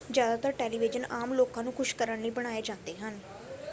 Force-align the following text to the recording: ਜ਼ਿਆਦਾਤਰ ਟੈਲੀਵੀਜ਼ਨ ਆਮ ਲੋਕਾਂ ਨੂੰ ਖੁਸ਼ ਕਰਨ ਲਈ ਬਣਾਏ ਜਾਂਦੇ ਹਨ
ਜ਼ਿਆਦਾਤਰ 0.09 0.51
ਟੈਲੀਵੀਜ਼ਨ 0.53 1.05
ਆਮ 1.11 1.33
ਲੋਕਾਂ 1.33 1.63
ਨੂੰ 1.63 1.73
ਖੁਸ਼ 1.73 1.95
ਕਰਨ 1.95 2.21
ਲਈ 2.21 2.29
ਬਣਾਏ 2.31 2.61
ਜਾਂਦੇ 2.61 2.95
ਹਨ 2.97 3.19